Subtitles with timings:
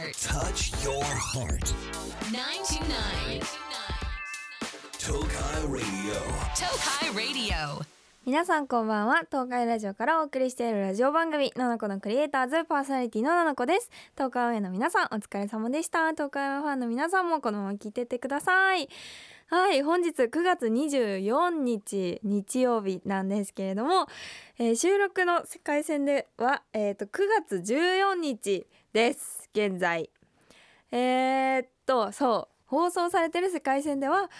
[0.00, 0.14] heart.
[0.14, 1.74] Touch your heart.
[2.32, 3.40] 929.
[4.98, 6.16] Tokai Radio.
[6.56, 7.84] Tokai Radio.
[8.26, 18.88] 皆さんこんばんは東海ラジオからお送りしているラジオ番組「ナナコのクリエイターズ」パーソナリティのナナコです東海オンエアの皆さんお疲れ様でした東海オンエアファンの皆さんもこのまま聞いてってください
[19.48, 24.06] はい本日9月24日日曜日なんですけれども、
[24.58, 30.10] えー収録の世界戦では、えー、と9月14日です現在。
[30.92, 32.54] えー、っとそう。
[32.66, 34.30] 放送されてる世界戦では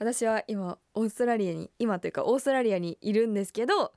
[0.00, 3.92] 私は今オーストラリアに今というかオーストラリアにいるんですけど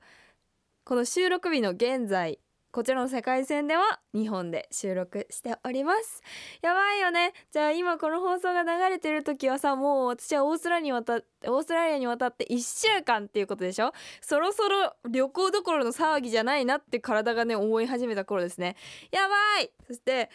[0.84, 2.38] この収録日の現在
[2.70, 6.22] こちらの世界戦では日本で収録しております。
[6.62, 7.32] やばいよね。
[7.50, 13.92] じゃあ今この放送が流れてる時はさもう私はオーストラリアに渡ってオーストラリアに渡って1週間っていうことでしょ？
[14.20, 18.76] そろそろ旅行どころの騒ぎじゃないなって体がね思い始めた頃ですね。
[19.10, 19.72] やばい。
[19.88, 20.30] そして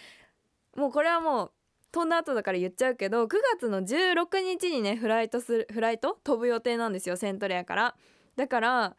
[0.75, 1.52] もうこれはもう
[1.91, 6.20] 飛んだ後だから言っちゃうけど9月の16日にねフライトするフライト？
[6.23, 7.95] 飛ぶ予定なんですよセントレアから。
[8.35, 8.95] だから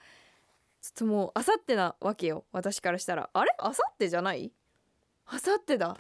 [0.81, 3.29] ちょっともうあさってなわけよ私からしたら。
[3.33, 3.53] あれ？
[3.59, 4.51] あさってじゃない？
[5.27, 5.99] あさってだ。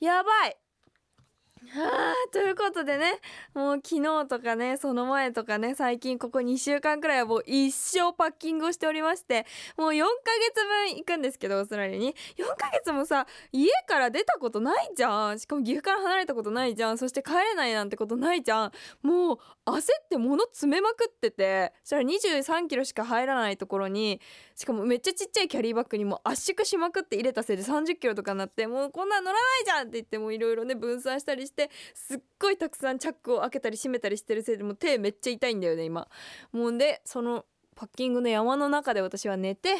[0.00, 0.56] やばい！
[2.32, 3.12] ということでね
[3.54, 9.44] もう昨日とかねその前とかね最近ここ2週間くらいはもう一生パッキングをしておりまして
[9.76, 10.06] もう4ヶ
[10.48, 12.14] 月分行くんですけどオーストラリアに。
[12.38, 15.38] 4ヶ月もさ家から出たことないじゃん。
[15.38, 16.98] しかも岐阜から離れたことないじゃん。
[16.98, 18.72] そして帰れないなんてことないじゃん。
[19.02, 24.20] もう焦って物詰めまくっててそしたら23キロしか入らないところに
[24.56, 36.08] しかもめっちゃちっちゃいキャリーバッグにも圧縮しまくって入れたせいで30キロとかになってもうこんなん乗らないじゃんって言ってもういろいろね分散したりしてすっごいたくさんチャックを開けたり閉めたりしてるせいでもう手めっちゃ痛いんだよね今。
[36.52, 39.76] もうでそのパッキングの山の中で私は寝て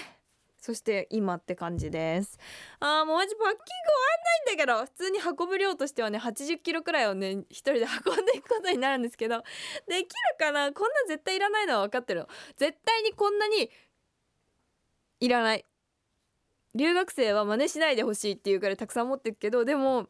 [0.59, 2.39] そして今って感じです。
[2.79, 3.65] あーもうマジパッキング終わ
[4.17, 9.43] んないんだけど普通に運ぶ量としてはね80キロくらいをね一人で運んでいくことになるんですけど
[9.89, 10.73] できるかな？
[10.73, 12.27] こんな絶対いらないのは分かってる
[12.57, 13.71] 絶対にこんなに
[15.21, 15.65] いらない。
[16.75, 20.07] 留学生は真似しないでほしいっていうからいたくさん持ってるけどでも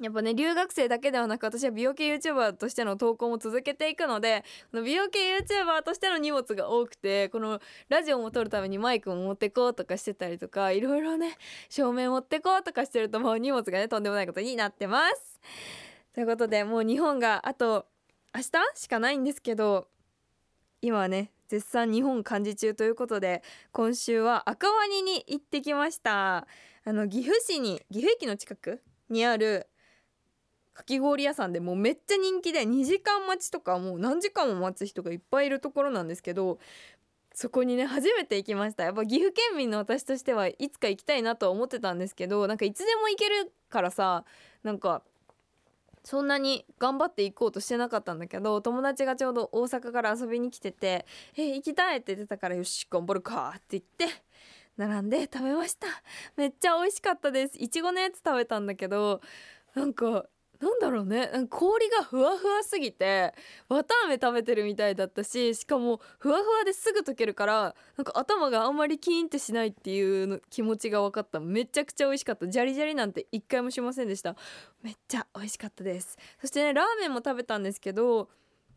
[0.00, 11.38] やっぱね留学生だけではなく私は美容系 YouTuber としての投稿も続けていくのでこの美容系 YouTuber としての荷物が多くてこのラジオも撮るためにマイクも持ってこうとかしてたりとかいろいろね
[11.70, 15.40] 照明持ってこうとかしてるともう荷物がねとんでもないことになってます。
[16.12, 17.86] ということでもう日本があと
[18.34, 19.88] 明日しかないんですけど
[20.82, 23.42] 今はね絶賛日本幹事中ということで
[23.72, 26.46] 今週は赤ワニに行ってきました
[26.84, 29.68] あの岐阜市に岐阜駅の近くにある
[30.76, 36.58] かき氷屋さんでもうめっちゃ人気で2時間待ちとかもう何時間も待つ人がいっぱいいるところなんですけど
[37.34, 38.84] そこにね初めて行きました。
[38.84, 44.24] やっぱ岐阜県民の私としてはいつか行きたいなとは思ってたんですけどなんかいつでも行けるからさ
[44.62, 45.02] なんか
[46.04, 51.06] そんなに頑張って行こうとしてなかったんだけど友達がちょうど大阪から遊びに来てて
[51.36, 54.22] 「え行きたい」って言ってたから「よし頑張るか」って言って
[54.76, 55.86] 並んで食べました。
[56.36, 57.56] めっちゃ美味しかったです。
[57.58, 59.22] いちごのやつ食べたんだけど
[59.74, 60.26] なんか
[60.60, 61.30] なんだろうね。
[61.50, 63.34] 氷がふわふわすぎて
[63.68, 71.40] 綿あめ食べてるみたいだったししかもふわふわですぐ溶けるからなんか頭があんまりキーンってしないっていうの気持ちが分かった。
[71.40, 72.48] めちゃくちゃ美味しかった。
[72.48, 74.36] ジャリジャリなんて一回もしませんでした。
[74.82, 76.16] めっちゃ美味しかったです。
[76.40, 78.28] そしてねラーメンも食べたんですけど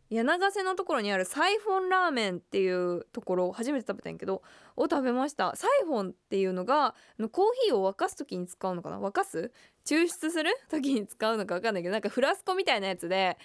[0.09, 4.41] 柳瀬のところにあるサイフォンラーメンっていうところ初めて食べたんやけど
[4.75, 5.55] を食べました。
[5.55, 8.99] サイフォンっていうのがあのコーヒーを沸かす時に使うのかな？
[8.99, 9.51] 沸かす？
[9.85, 13.37] 抽出する時に使うのか分かんないけどなんかフラスコみたいなやつで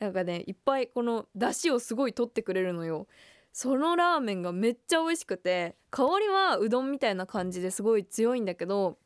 [0.00, 3.06] なんかねいっぱいこの出汁をすごい取ってくれるのよ。
[3.54, 8.96] そのラーメンがめっちゃ美味しくて香りはうどんみたいな感じですごい強いんだけど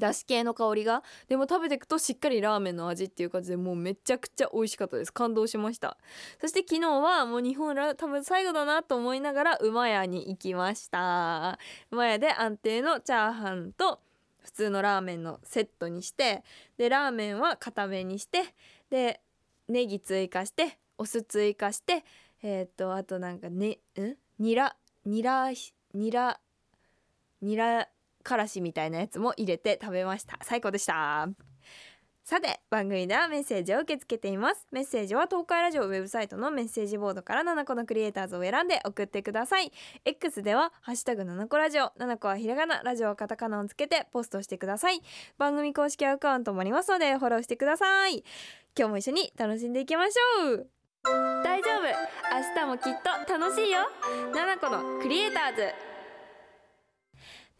[0.00, 1.04] だし系の香りが。
[1.28, 5.12] でも食べていくとしっかりラーメンの味っていう感じでもうめちゃくちゃ美味しかったです。
[5.12, 5.96] 感動しました。
[6.40, 11.58] そして昨日はもう日本ラ多分最後だなと思いながら馬屋に行きました。
[11.92, 14.00] 馬屋で安定のチャーハンと
[14.42, 16.42] 普通のラーメンのセットにして
[16.76, 18.54] でラーメンは固めにして
[18.88, 19.20] で
[19.68, 22.04] ネギ追加してお酢追加して
[22.42, 24.16] えっ、とあとなんかねん？
[24.38, 24.74] ニラ
[25.04, 25.50] ニラ
[25.92, 26.40] ニラ
[27.42, 27.88] ニラ
[28.22, 30.38] からしみたいなやつも入れて食べました。
[30.42, 31.28] 最高でした。
[32.22, 34.68] さて番組ではメッセージを受け付けています。
[34.70, 39.72] メッセージは東海ラジオウェブサイトのメッセージボードから7個のクリエイターズを選んで送ってください。
[40.04, 41.86] X ではハッシュタグ7個ラジオ。
[41.98, 45.00] 7個はひらがなラジオはカタカナをつけてポストしてください。
[45.38, 48.22] 番組公式アカウントもありますのでフォローしてください。
[48.78, 50.66] 今日も一緒に楽しんでいきましょう。
[51.42, 51.82] 大丈夫。
[51.82, 53.80] 明日もきっと楽しいよ。
[54.32, 55.89] 7個のクリエイターズ。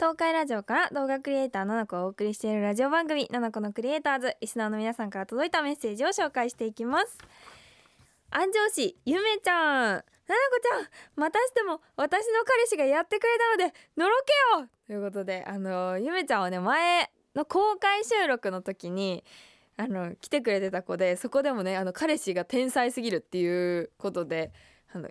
[0.00, 7.18] 東海ラジオから動画クリエイターななこをお送りしているラジオ番組ななこのクリエイターズリスナーの皆さんから届いたメッセージを紹介していきます。
[8.30, 9.86] 安城市ゆめちゃん。
[9.88, 10.04] ななこ
[10.62, 14.14] ちゃんまたしても私の彼氏がやってくれたのでのろ
[14.56, 14.68] けよ。
[14.86, 19.22] ということであのゆめちゃんはね前の公開収録の時に
[19.76, 24.50] あの来てくれてた子でそこでもねあの彼氏が天才すぎるっていうことで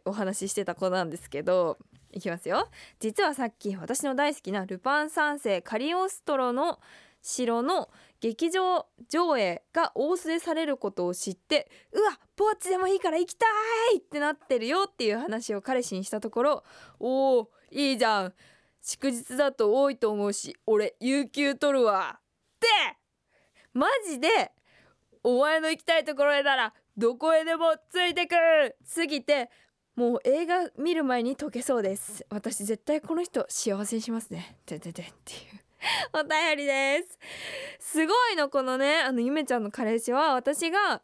[0.05, 1.77] お話ししてた子なんですけど
[2.11, 2.69] いきますよ。
[2.99, 6.79] 実はさっき私の大好きなルパン三世カリオストロの
[7.21, 7.89] 城の
[8.21, 13.45] 劇場上映が大須でされることを知ってうわぼっちでもいいから行きた
[13.93, 16.63] いってなってるよっていう話を彼氏にしたところ
[16.99, 18.33] おおいいじゃん。
[18.81, 22.21] 祝日だと多いと思うし俺有給取るわっ
[22.59, 22.67] て。
[23.73, 24.51] マジで
[25.23, 28.75] お前の行きたいところへならどこへでもついてくる。
[28.83, 29.49] すぎて
[29.99, 32.25] もう映画見る前に解けそうです。
[32.29, 34.55] 私絶対この人幸せにしますね。
[34.65, 35.39] てててっていう。
[36.13, 37.19] お便りです。
[37.81, 41.01] すごいのこのねあのゆめちゃんの彼氏は私が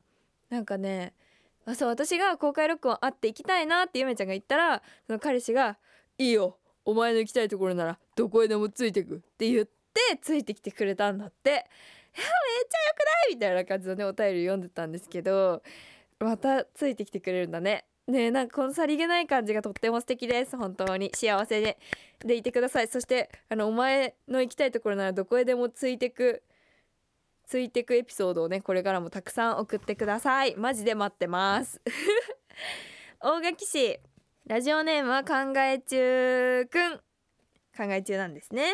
[0.50, 1.14] なんかね
[1.66, 5.78] あそう私が公開録音会って行きたいなってゆめちゃんが言ったらその彼氏が
[6.18, 6.58] 「いいよ。
[6.86, 11.50] お前の行きたいところならどこへでもついてく」って言ってついてきてくれたんだって。
[11.50, 13.34] いやめっちゃ良くない？
[13.36, 15.62] みたいな感じのねお便り読んでたんですけど
[16.18, 17.84] またついてきてくれるんだね。
[18.08, 21.12] ねなんかこのさりげない感じがとっても素敵です本当に。
[21.14, 21.78] 幸せで
[22.20, 22.88] でいてください。
[22.88, 26.44] そしてあのお前の行きたいところならどこへでもついてく
[27.46, 30.56] ついてくエピソードをねこれからもたくさん送ってください。
[30.56, 31.82] マジで待ってます。
[33.20, 34.00] 大垣市
[34.48, 36.98] ラジオネームは考え中くん。
[37.76, 38.74] 考え中なんですね。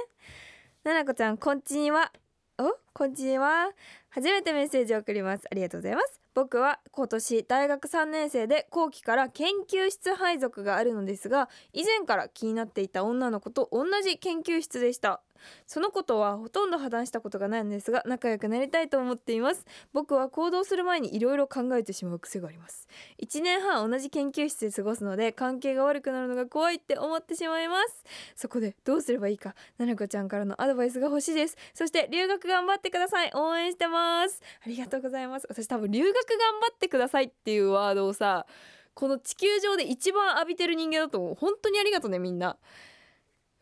[0.83, 2.12] ななこちゃんこんちには
[2.57, 3.72] おこんちには。
[4.10, 5.48] 初めてメッセージを送ります。
[5.50, 6.20] ありがとうございます。
[6.42, 15.22] 僕は今年大学3年生で後期から研究室配属があるのですが以前から気になっていた女の子と同じ研究室でした。
[15.66, 19.66] そのことはほとんど破談したことがないのですが仲良くなりたいと思っています。
[19.94, 22.88] 僕は行動する前にいろいろ考えてしまう癖があります。
[23.22, 28.04] 1年半同じ研究室で過ごすので関係が悪くなるのが怖いって思ってしまいます。
[28.36, 31.58] そこでどうすればいいかななこちゃんからのアドバイスが欲しいです。
[31.74, 33.32] そして留学頑張ってください。
[33.34, 34.42] 応援してます。
[34.66, 35.48] ありがとうございます。
[35.50, 38.46] 私多分留学頑張ってくださいっていうワードをさ
[38.94, 41.36] この地球上で一番浴びてる人間だと思う。
[41.36, 42.58] 本当にありがとうねみんな。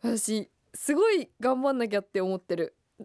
[0.02, 2.76] 私すごい頑張んなきゃって思ってる。
[2.98, 3.04] な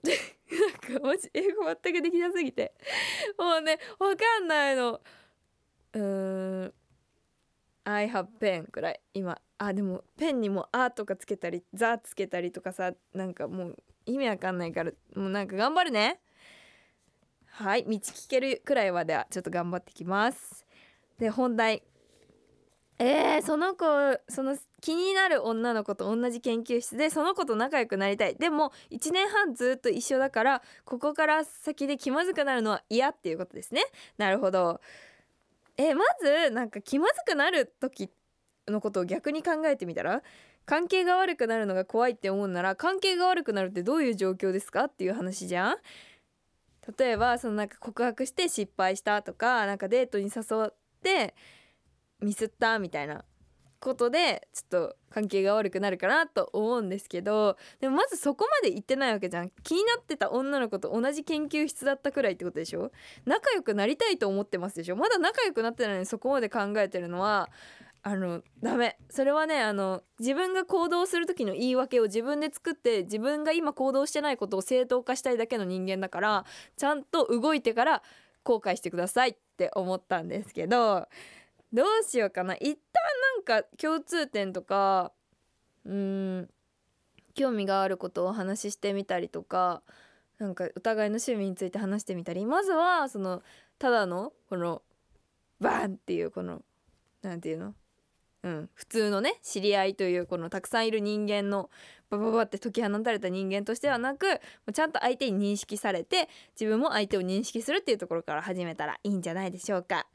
[0.98, 2.74] んかマジ英語全くできなすぎて。
[3.38, 5.02] もうねわかんないの。
[5.94, 6.74] うーん。
[7.86, 9.00] I have pen くらい。
[9.14, 9.40] 今。
[9.58, 16.20] あでもペンにも「あ」とかつけたり「ザ」つけたりとかさなんかもう意味わかんないからもうなんか頑張るね。
[17.48, 20.66] はい道聞けるくらいまではちょっと頑張ってきます。
[21.18, 21.84] で本題。
[22.98, 23.86] えー、その子
[24.30, 28.36] その気になる女の子と同じ研究室でその子と仲良くなりたい。
[28.36, 33.84] でも1年半ずっと一緒だからここから先で気まずくなるのは嫌っていうことですね。
[34.18, 34.80] なるほど。
[35.78, 38.10] えーまずなんか気まずくなる時
[38.68, 40.24] のことを逆に考えてみたら
[40.66, 44.86] 関係が悪くなるのが怖いって思うなら関係が悪くなるってどういう状況ですか？
[44.86, 45.78] っていう話じゃん。
[46.98, 51.34] 例えばそのなんか告白して失敗したとかなんかデートに誘って
[52.22, 53.24] ミスったみたいな
[53.80, 59.52] ことでちょっと関係が悪くなるかなと思うんですけどでもまずそこまで言ってないわけじゃん。
[59.64, 62.92] 気になってた女の子と同じ研究室だったくらいってことでしょ？
[63.26, 64.96] 仲良くなりたいと思ってますでしょ？
[64.96, 67.50] まだ仲良くなってないのにそこまで考えてるのは
[68.02, 68.98] あのダメ。
[69.10, 76.46] それはねあの自分が行動する時の言い訳を自分で作って自分が今行動してないことを正当化したいだけの人間だから
[76.76, 78.04] ちゃんと動いてから
[78.44, 81.08] 後悔してくださいって思ったんですけど
[81.76, 82.56] どうしようかな。
[82.56, 83.04] 一旦
[83.46, 85.12] なんか共通点とか
[85.84, 86.50] うーん
[87.34, 89.84] 興味があることをお話ししてみたりとか
[90.40, 92.46] なんかお互いの趣味について話してみたり。
[92.46, 93.44] まずはその
[93.78, 94.82] ただのこの
[95.60, 96.62] バーンっていうこの
[97.22, 97.74] なんていうの？
[98.44, 101.72] うん、普通のね知り合いというこのたくさんいる人間の
[102.12, 104.40] バババって解き放たれた人間としてはなく
[104.72, 110.06] ちゃんと相手に認識されて自分も相手を認識するっていうところから始めたらいいんじゃないでしょうか。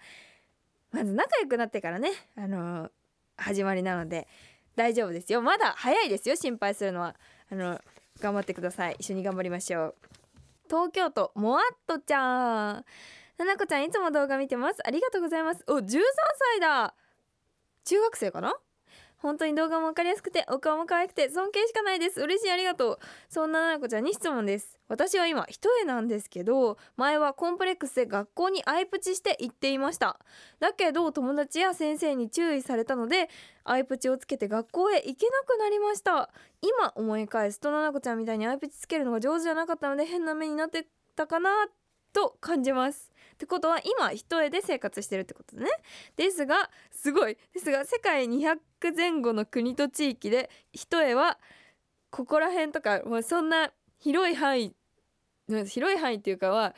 [0.92, 2.90] まず仲良くなってからねあのー
[3.36, 4.28] 始まりなので
[4.76, 5.40] 大丈夫ですよ。
[5.40, 7.16] まだ早いですよ心配するのは。
[7.50, 7.80] あの
[8.20, 8.96] 頑張ってください。
[8.98, 9.94] 一緒に頑張りましょう。
[10.68, 12.84] 東京都もわっとちゃん。
[13.38, 14.86] ななこちゃんいつも動画見てます。
[14.86, 15.64] ありがとうございます。
[15.66, 16.00] お13
[16.54, 16.94] 歳だ。
[17.84, 18.54] 中学生かな？
[19.20, 22.20] 本当に動画もわかりやすくてお顔も可愛くて尊敬しかないです。
[22.20, 22.98] 嬉しいありがとう。
[23.28, 24.78] そんなななこちゃんに質問です。
[24.88, 30.18] 私は今一重なんですけど前はコンプレックスで学校にアイプチして行っていました。
[30.58, 33.28] だけど友達や先生に注意されたので
[33.64, 36.30] アイプチをつけて学校へ行けなくなりました。
[36.62, 41.50] 今思い返すとななこちゃんみたいにアイプチつけるのが上手じゃなかったので変な目になってたかな
[42.12, 43.10] と感じます。
[43.34, 45.66] ってことは今一重で生活してるってことね。
[46.16, 47.38] ですがすごい。
[47.54, 51.38] ですが世界200前後の国と地域で一重は
[52.10, 54.74] ここら辺とかもうそんな広い範囲
[55.66, 56.74] 広い範囲っていうかは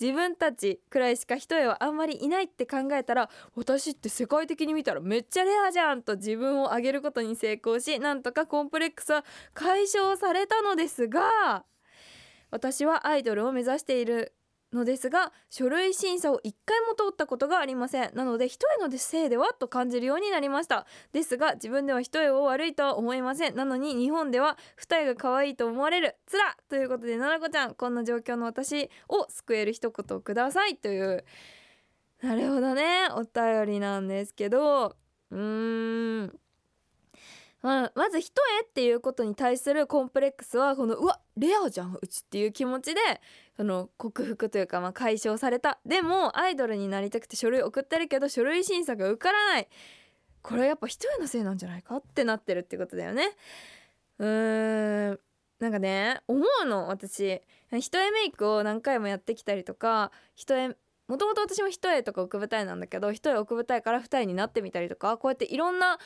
[0.00, 9.24] 自分たちくらいしか一重はあんまりいないって考えたら私って世界的に見たらめっちゃレアじゃんと自分を上げることに成功しなんとかコンプレックスは
[9.54, 11.64] 解消されたのですが
[12.50, 14.32] 私はアイドルを目指している。
[14.72, 18.10] のですが書類審査を1回も通ったことがありません。
[18.14, 20.86] なので一重のせいではと感じるようになりました。
[21.12, 23.54] ですが自分では一重を悪いとは思いません。
[23.54, 26.16] なのに日本では二重が可愛いと思われる。
[26.26, 31.24] つらということでななこちゃんこんな状況の私を救える一言をくださいという。
[32.22, 33.08] なるほどね。
[33.12, 34.96] お便りなんですけど。
[35.30, 36.40] うーん。
[37.62, 43.00] まあ、まず一重っていうことに対するコンプレックスはこのうわレアじゃんうちっていう気持ちで
[43.56, 45.78] その克服というかまあ解消された。
[45.86, 49.68] でもアイドルになりたくて書類送ってるけど書類審査が受からない。
[50.42, 53.30] これやっぱ一重のせいなんじゃないかってなってるってことだよね。
[54.18, 55.20] うーん。
[55.58, 57.40] なんかね思うの私。
[57.72, 60.76] 一重メイクを何回もやってきたりとか一重
[61.08, 65.98] もともと私も一重とか奥舞台なんだけど一重奥舞台から二重になってみたりとかこうやっていろんな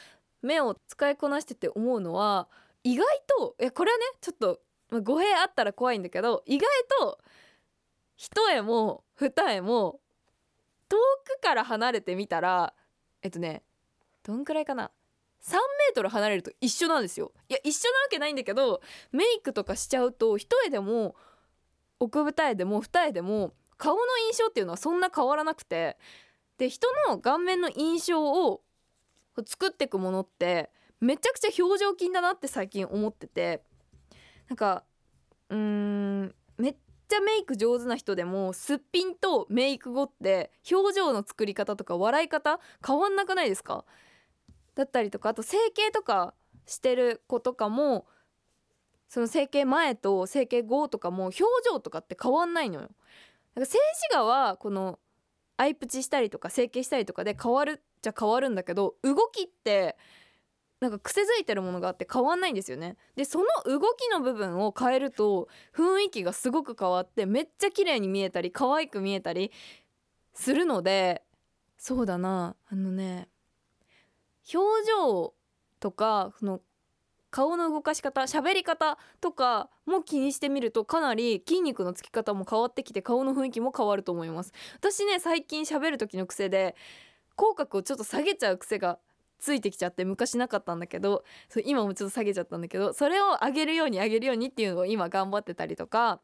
[0.42, 2.48] 目を使いこなしてて思うのは
[2.84, 3.06] 意外
[3.38, 6.68] といやこれはねちょっとまあ語弊あったら怖いんだけど意外
[7.00, 7.18] と
[8.16, 10.00] 一重も二重も
[10.88, 12.74] 遠くから離れてみたら
[13.22, 13.62] えっとね
[14.22, 14.90] どんくらいかな
[15.42, 17.32] ？3メートル離れると一緒なんですよ。
[17.48, 18.82] いや一緒なわけないんだけど
[19.12, 21.14] メイクとかしちゃうと一重でも
[21.98, 25.96] 奥二重でも二重でも顔の印象っていうのはそんな変わらなくて
[26.58, 28.60] で人の顔面の印象を
[29.46, 30.70] 作っていくものって
[31.00, 33.62] めちゃくちゃ表情筋だなって最近思ってて。
[34.50, 34.84] なんか
[35.48, 36.76] うーんめっ
[37.08, 43.84] ちゃメイク上手な人でもすっぴんとメイク後って表情の作り方とか笑い方変わんなくないですか？
[44.74, 46.34] だったりとかあと整形とか
[46.66, 48.06] してる子とかも
[49.08, 52.88] その整形前と整形後とかも表情とかって変わんないのよ。
[53.54, 53.80] なんか静止
[54.12, 54.98] 画はこの
[55.56, 59.96] アイプチしたりとか整形したりとかで変わるじゃ変わるんだけど動きって
[60.80, 62.96] なんか癖づいてるものがあって変わんないんですよね。
[63.14, 69.52] でその動きの部分を変えると雰囲気がすごく変わってめっちゃ綺麗に見えたり可愛く見えたり
[70.32, 71.22] するので
[71.76, 72.56] そうだな。
[72.68, 73.28] あのね
[74.52, 75.34] 表情
[75.80, 76.60] とかその
[77.30, 84.52] 顔の動かし方喋り方とかも気にしてみるとかなり筋肉のつき方も変わってきて顔の雰囲気も変わると思います。
[84.76, 86.74] 私ね最近喋る時の癖で
[87.36, 88.98] 口角をちょっと下げちゃう癖が
[89.40, 91.24] ついてきちゃって昔なかったんだけど
[91.64, 96.20] 今もちょっと下げちゃったんだけどそれを上げるように上げるようにっていうのを今頑張ってたりとか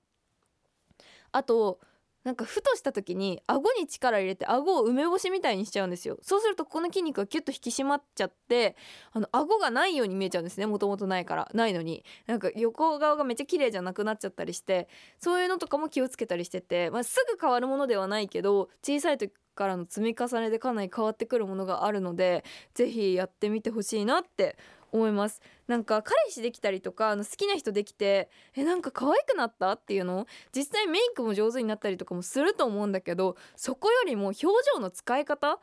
[1.32, 1.80] あと
[2.26, 6.18] なんかふとした時に顎に力入れて顎を梅干しみたいにしちゃうんですよ。
[6.22, 8.74] そうするとこの筋肉がキュッと引き締まっちゃって
[9.12, 10.66] あの顎がないように見えちゃうんですね。
[10.66, 11.48] もともとないから。
[11.54, 12.04] ないのに。
[12.26, 14.88] なんか横側がめっちゃ綺麗じゃなくなっちゃったりして
[15.20, 24.56] そういうのとかも気をつけたりしてて、まあ、すぐ変わるものではないけど小さい時からの積み重ねでかなり変わってくるものがあるので是非やってみてほしいなって
[24.96, 25.40] 思います。
[25.66, 29.72] なんか彼氏できたりとかあの好きな人できてえなんか可愛くなった？
[29.72, 30.26] っていうの？
[30.54, 35.60] 実際メイクも上手になったりとかもすると思うんだけどそこよりも表情の使い方？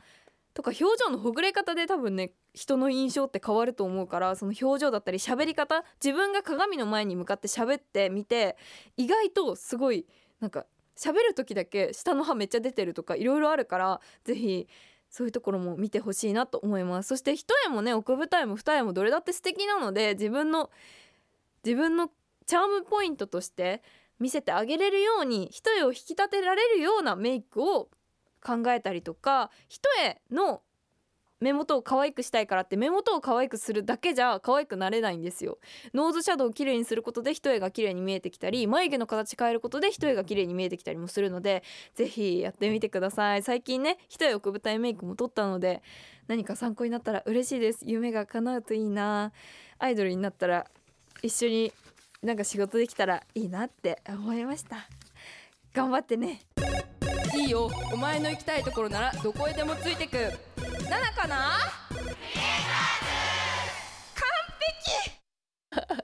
[0.53, 5.83] とか表情のほぐれ方で多分ね人の印象って変わると思うからその表情だったり喋り方？
[6.03, 8.55] 自分が鏡の前に向かって喋ってみて
[8.95, 10.05] 意外とすごい
[10.39, 14.67] なんか喋る時だけ下の歯めっちゃ出てるとかいろいろあるから是非
[15.13, 17.09] そういうところも見てほしいなと思います。
[17.09, 20.71] そして一重もね奥舞台も二重もどれだって素敵なので自分の
[21.63, 22.09] 自分の
[22.47, 23.83] チャームポイントとして
[24.19, 27.89] 見せてあげれるように一重を引き立てられるようなメイクを
[28.43, 30.63] 考えたりとか一重の
[31.43, 35.59] 目元を可愛くしたいからって目元を可愛くするだけじゃ可愛くなれないんですよ。
[35.93, 41.63] ノーズシャドウを綺麗にすることで一重が綺麗に見えてきたり眉毛の形変えることで一重が綺麗に見えてきたりもするので
[41.95, 43.43] ぜひやってみてください。
[43.43, 45.83] 最近ね一重奥舞台メイクも撮ったので
[46.27, 47.81] 何か参考になったら嬉しいです。
[47.83, 49.33] 夢が叶うといいな。
[49.79, 50.65] アイドルになったら
[51.21, 51.73] 一緒に
[52.21, 54.87] なんか仕事できたらいいなって思いました。
[55.73, 56.39] 頑張ってね。
[57.35, 57.69] いいよ。
[57.91, 60.62] お前の行きたいところならどこへでもついてく。
[60.89, 61.59] 7かな？
[61.89, 61.97] 完
[64.59, 65.21] 璧！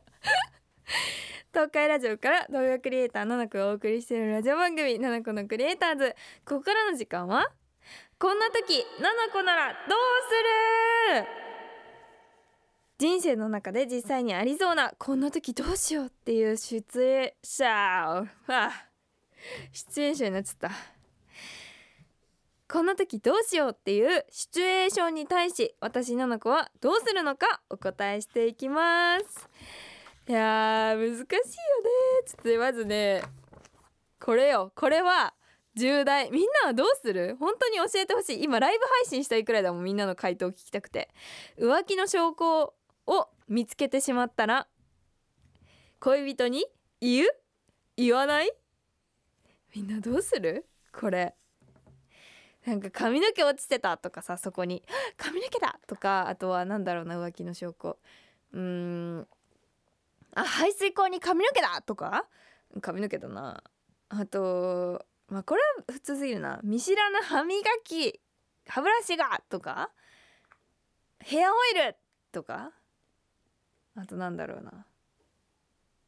[1.53, 7.51] 東海ラジオから動画クリエイターななこがお送りしているラジオ番組「ななこのクリエイターズ」ここからの時間は？
[8.19, 11.27] こんな時ななこならどうする？
[12.97, 18.71] 人生の中で実際にありそうなこんな時どうしようっていう出演者を、はあ、
[19.71, 20.71] 出演者になっちゃった。
[22.71, 29.49] こんな時どうしようっていうシチュエーションに対し私ななこはどうするのかお答えしていきます。
[30.27, 31.27] いやー難しいよね。
[32.27, 33.23] ちょっとまずね
[34.19, 34.71] これよ。
[34.75, 35.33] これは
[35.73, 36.29] 重大。
[36.29, 37.37] みんなはどうする？
[37.39, 38.43] 本当に教えてほしい。
[38.43, 41.09] 今ライブ配信したいくらいだもんみんなの回答を聞きたくて。
[41.57, 42.75] 浮気の証拠
[43.07, 44.67] を見つけてしまったら
[45.99, 46.67] 恋人に
[47.01, 47.29] 言う？
[47.97, 48.51] 言わない？
[49.75, 50.67] みんなどうする？
[50.93, 51.33] これ。
[52.65, 54.83] なんか髪の毛落ちてたとかさそこに。
[55.17, 57.97] 髪の毛だとかあとはなんだろうな浮気の証拠。
[58.53, 59.27] うん。
[60.35, 62.27] あ排水口に髪の毛だとか？
[62.81, 63.63] 髪の毛だな。
[64.09, 66.59] あとまあこれは普通すぎるな。
[66.63, 68.19] 見知らぬ歯磨き
[68.67, 69.91] 歯ブラシがとか？
[71.19, 71.95] ヘアオイル
[72.31, 72.71] とか？
[73.95, 74.85] あとなんだろうな。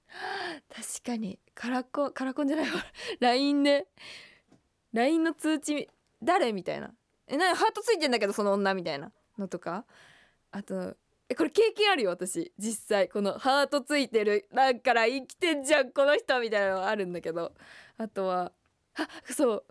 [0.70, 1.40] 確かに。
[1.56, 2.74] カラコンカラコンじゃないわ。
[3.22, 3.88] LINE で
[4.94, 5.90] LINE の通知
[6.24, 6.54] 誰？
[6.54, 6.92] みたいな。
[7.28, 9.12] えなハートついてんだけどその女みたいな。
[9.38, 9.86] のとか。
[10.52, 10.96] あと
[11.30, 12.52] えこれ経験あるよ私。
[12.58, 13.10] 実際。
[13.10, 14.48] このハートついてる。
[14.52, 17.54] なんから生きてんじゃんこの人みたいなのあるんだけど。
[17.98, 18.52] あとは
[18.96, 19.66] あそう。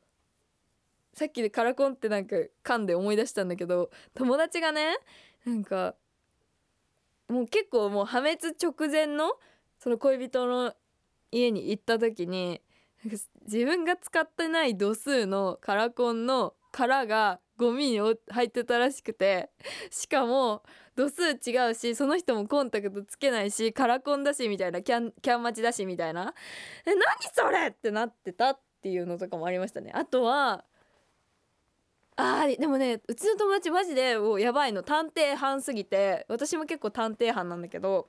[1.13, 4.97] さっきでカラコンってなんか噛んで思い出したんだけど友達がね
[5.45, 5.95] なんか
[7.29, 9.35] もう結構もう破滅直前の
[9.79, 10.73] その恋人の
[11.31, 12.63] 家に行った時に
[13.05, 19.51] 自分が使ってない度数のカラコンの殻がゴミに入ってたらしくて
[19.91, 20.63] しかも
[20.97, 26.35] 度数違うしその人もコンタクトつけないしカラコンだしみたいなキャンキャン待ちだしみたいな。
[26.87, 27.01] え何
[27.33, 29.93] それってなってたっていうのとかもありましたね。
[29.95, 30.65] あとは
[32.17, 34.83] あでもねうちの友達マジでもうやばいの。
[34.83, 36.27] 探偵班すぎて。
[36.29, 38.09] 私も結構探偵班なんだけど。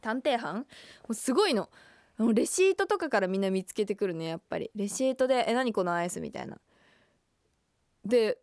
[0.00, 0.56] 探偵班？
[0.56, 0.64] も
[1.10, 1.68] うすごいの。
[2.32, 4.70] レシートとかからみんな見つけてくるねやっぱり。
[4.74, 6.58] レシートで「え何このアイス」みたいな。
[8.04, 8.38] で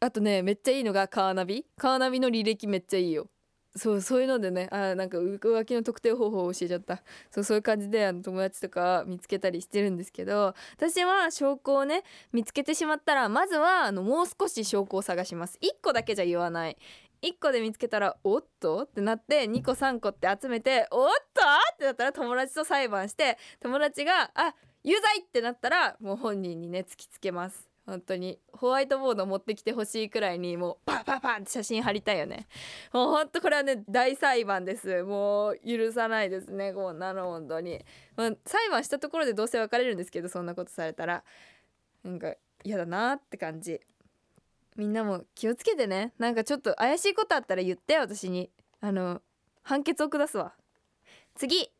[0.00, 1.64] あとねめっちゃいいのがカーナビ。
[1.76, 3.28] カーナビの履歴めっちゃいいよ。
[3.74, 7.02] そうそういうのでねあなんか浮気の特定方法を教えちゃった。
[7.30, 15.58] そうそういう感じであの友達とか見つけたりしてるんですけど私は証拠をね見つけてしまったらまずはあのもう少し証拠を探します。
[15.62, 16.76] 1個だけじゃ言わない。
[17.22, 21.40] 1個で見つけたら「おっと?」ってなって2個3個って集めて「おっと?」
[21.74, 27.72] ってなったら友達と裁判して友達が「あ有罪!」ってなったらもう本人にね突きつけます。
[27.84, 28.38] 本当に。
[28.52, 32.46] ホワイトボード持ってきてほしいくらいにもうパンパンパンって写真貼りたいよね。
[32.92, 35.02] もう本当これはね大裁判です。
[35.02, 36.72] もう許さないですね。
[36.72, 37.84] こんなの本当に、
[38.16, 41.24] まあ、裁判したところでどうせ別れるんですけどそんなことされたら。
[42.04, 43.80] なんか嫌だなって感じ。
[44.76, 46.12] みんなも気をつけてね。
[46.18, 48.50] なんかちょっと怪しいことあったら言って私に。
[48.80, 49.22] あの
[49.62, 50.54] 判決を下すわ。
[51.34, 51.70] 次。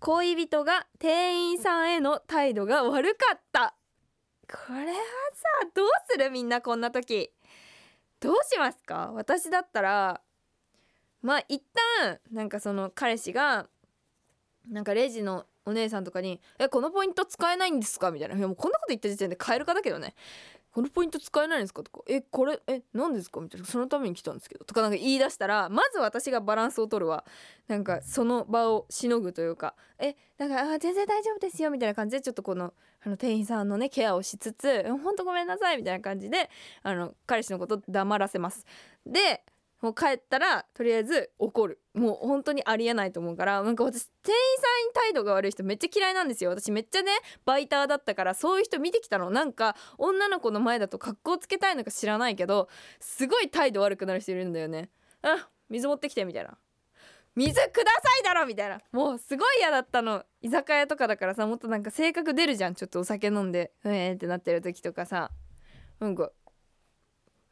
[0.00, 3.76] 恋人が店員さんへの態度が悪かった。
[4.48, 6.30] これはさどうする？
[6.30, 7.30] みんなこんな時。
[8.18, 9.12] どうしますか？
[9.14, 10.20] 私だったら
[11.22, 11.62] まあ一
[12.00, 13.68] 旦なんかその彼氏が
[14.68, 20.14] なんかレジのお姉さんとかに「えこのポイント使えないんですか?」みたいな「いやもうこんなこと言った時点で買えるかだけどね。
[20.72, 27.24] このポイント使えないんですか?」とか「えこれえ何ですか?」みたいな「そのために来たんですけど」とかなんか言い出したらまず私がバランスを取るわ
[27.68, 32.72] なんかその場をしのぐというか「えなんかあ全然大丈夫ですよ」みたいな感じでちょっとこの
[33.04, 36.48] あの店員さんのねケアをしつつ「ほんとごめんなさい」みたいな感じで
[36.82, 38.64] あの彼氏のこと黙らせます。
[39.04, 39.42] で
[39.82, 41.80] もう帰ったらとりあえず怒る。
[41.92, 46.50] もう本当にありえないと思うからなんか私店員さんに態度が悪い人めっちゃ嫌いなんですよ。
[46.50, 47.10] 私めっちゃね
[47.44, 49.28] バイターだったからそういう人見てきたの。
[49.30, 52.68] なんか女の子の前だと格好つけたいのか知らないけど
[53.00, 54.88] すごい態度悪くなる人いるんだよね。
[55.22, 56.56] あ水持ってきてみたいな。
[57.34, 58.46] 水くださいだろ!
[58.46, 58.78] みたいな。
[58.92, 60.24] もうすごい嫌だったの。
[60.42, 62.74] 居酒屋とかだからさもっとなんか性格出るじゃん。
[62.74, 65.30] ちょっとお酒飲んでうえーってなってる時とかさ。
[65.98, 66.30] なんか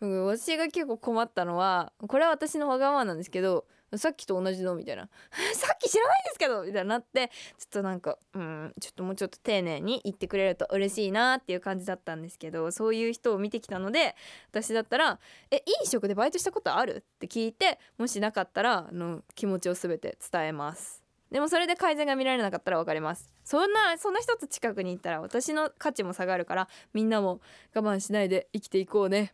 [0.00, 5.08] うん、私が結構困ったのはこれは私のわがままなんですけどさっきと同じのみたいな
[5.54, 14.14] さっき知らないんですけどみたいになってちょっとなんかうんちょっともうちょっと丁寧に言ってくれると嬉しいなっていう感じだったんですけどそういう人を見てきたので
[14.50, 15.18] 私だったら
[15.50, 21.02] 「え飲食でバイトしたことある?」って聞いてもしなかったらあの気持ちを全て伝えます。
[21.30, 27.40] でもそれで改善が見られなかったら別れますそんなそんな一つ近くに行ったら私の価値も下がるからみんなも
[27.72, 29.32] 我慢しないで生きていこうね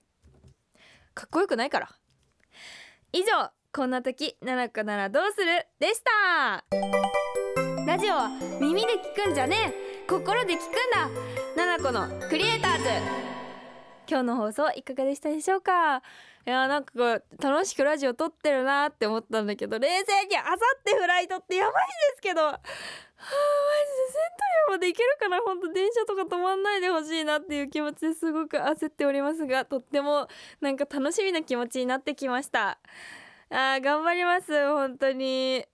[1.16, 1.88] かっこよくないから。
[3.10, 5.66] 以上こんな時奈々子ならどうする？
[5.80, 6.62] でした。
[7.86, 8.28] ラジオは
[8.60, 9.72] 耳で聞くんじゃね
[10.04, 10.06] え。
[10.06, 11.08] 心で聞くんだ。
[11.56, 12.84] ナナコのクリエイターズ。
[14.08, 15.98] 今日の放送いかがでしたでしょうか？
[16.46, 21.82] いやなんかこう楽しくラジオ撮ってるなって思ったんだけど冷静にあさってフライトってやばいんで
[22.16, 22.42] すけど。
[22.42, 25.40] はあマジでセントリアまで行けるかな？
[25.40, 30.28] 本当電車とか止まんないでほしいなっていう気持ちですごく焦っておりますがとっても
[30.60, 32.78] なんか楽しみな気持ちになってきました。
[33.50, 34.52] あー頑張ります。
[34.68, 35.64] 本当に。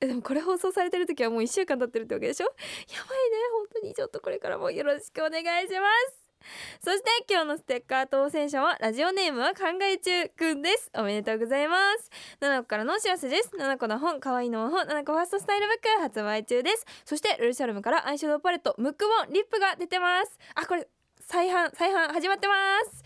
[0.00, 2.46] えでもこれ放送されてる時はもう1週間経ってるってわけでしょ？
[2.46, 3.36] やばいね。
[3.52, 3.94] 本当に。
[3.94, 6.23] ちょっとこれからもよろしくお願いします。
[6.82, 10.90] そして今日のステッカー当選者はラジオネームは考え中くんです。
[10.94, 12.10] おめでとうございます。
[12.40, 13.50] 7個からのお知らせです。
[13.56, 16.84] 7個の本可愛いの魔法7個ファーストスタイルブック発売中です。
[17.04, 20.38] そしてルルシャルムからアイシャドウパレットムックボンリップが出てます。
[20.54, 20.86] あこれ
[21.20, 22.54] 再販再販始まってま
[22.90, 23.02] す。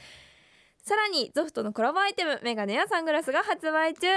[0.88, 4.08] さらにゾフトのコラボアイテムメガネやサングラスが発売中。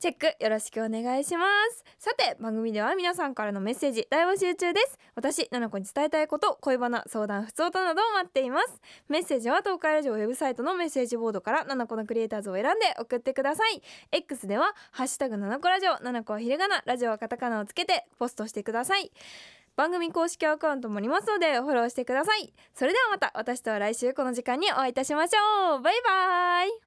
[0.00, 1.84] チェックよろしくお願いします。
[1.98, 4.98] さて番組では皆さんからのメッセージ大募集中です。
[5.14, 8.80] 私ナナコに伝えたいこと恋バナ相談不通歌などを待っています。
[9.10, 13.82] メッセージは東海ラジオウェブサイトのメッセージボードからナナコのクリエイターズを選んで送ってください。
[14.10, 19.12] X ではハッシュタグナナコラジオナナコはひらがなラジオはカタカナをつけてポストしてください。
[19.76, 22.54] 番組公式アカウントもありますのでフォローしてください。
[22.72, 25.82] それではまた私とは来週この時間にお会いいたしましょう。
[25.82, 26.80] バイバイ。